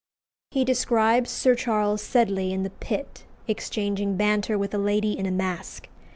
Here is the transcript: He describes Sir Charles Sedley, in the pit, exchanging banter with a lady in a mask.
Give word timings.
He 0.49 0.65
describes 0.65 1.29
Sir 1.29 1.53
Charles 1.53 2.01
Sedley, 2.01 2.51
in 2.51 2.63
the 2.63 2.71
pit, 2.71 3.23
exchanging 3.47 4.17
banter 4.17 4.57
with 4.57 4.73
a 4.73 4.79
lady 4.79 5.15
in 5.15 5.27
a 5.27 5.31
mask. 5.31 5.89